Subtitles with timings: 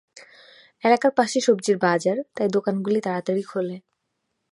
[0.83, 3.77] এলাকার পাশে সবজির বাজার, তাই দোকানগুলি তাড়াতাড়ি খোলে।